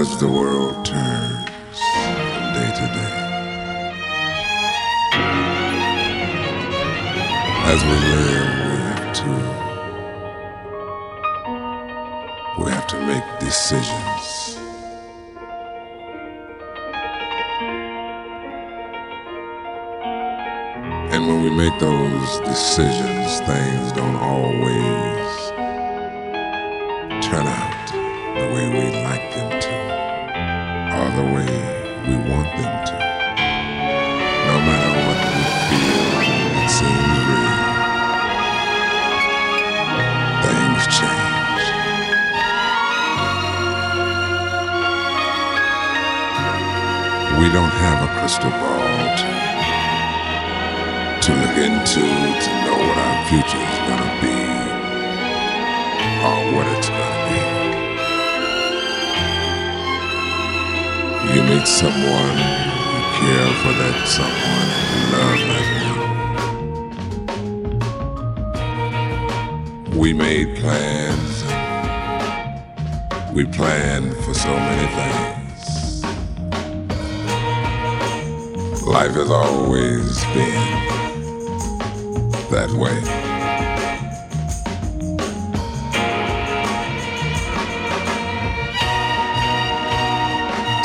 [0.00, 1.78] as the world turns
[2.56, 3.16] day to day.
[7.72, 9.30] As we live, we have to
[12.60, 14.26] we have to make decisions.
[21.12, 24.53] And when we make those decisions, things don't always
[31.24, 31.46] the way
[32.08, 32.96] we want them to.
[34.48, 36.04] No matter what we feel,
[36.60, 37.62] it seems real.
[40.44, 41.64] Things change.
[47.40, 49.30] We don't have a crystal ball to,
[51.24, 52.04] to look into
[52.44, 54.38] to know what our future is gonna be
[56.26, 57.03] or what it's gonna
[61.34, 65.66] You meet someone, you care for that someone, you love that
[69.90, 69.98] one.
[69.98, 71.42] We made plans,
[73.34, 76.04] we planned for so many things.
[78.86, 80.84] Life has always been
[82.52, 83.33] that way.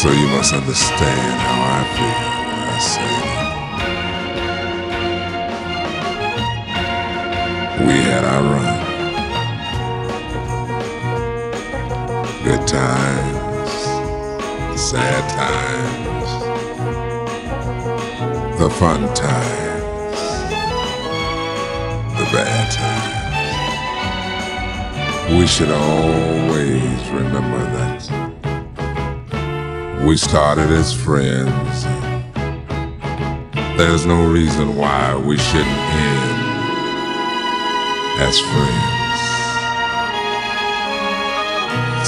[0.00, 3.50] So you must understand how I feel when I say that.
[7.86, 8.78] we had our run.
[12.42, 13.72] Good times,
[14.80, 16.30] sad times,
[18.58, 20.20] the fun times,
[22.16, 23.28] the bad times.
[25.38, 28.29] We should always remember that
[30.06, 31.84] we started as friends.
[33.76, 36.40] There's no reason why we shouldn't end
[38.20, 39.20] as friends.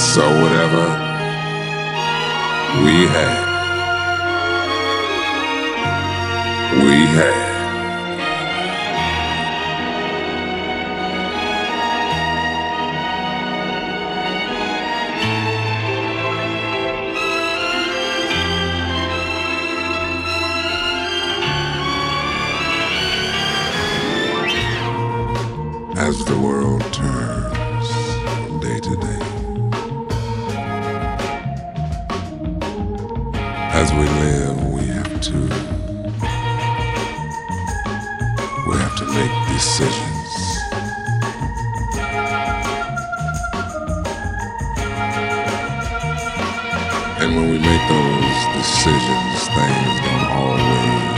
[0.01, 0.85] So whatever
[2.83, 3.43] we had,
[6.83, 7.52] we had.
[26.53, 27.89] World turns
[28.23, 29.23] from day to day.
[33.81, 35.37] As we live, we have to
[38.67, 40.29] we have to make decisions.
[47.21, 51.12] And when we make those decisions, things don't always